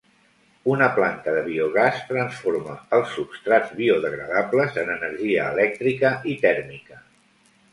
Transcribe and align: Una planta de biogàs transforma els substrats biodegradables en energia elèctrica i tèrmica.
Una 0.75 0.85
planta 0.93 1.33
de 1.35 1.43
biogàs 1.49 1.99
transforma 2.07 2.77
els 2.99 3.13
substrats 3.17 3.75
biodegradables 3.83 4.81
en 4.85 4.91
energia 4.95 5.45
elèctrica 5.55 6.13
i 6.35 6.39
tèrmica. 6.49 6.99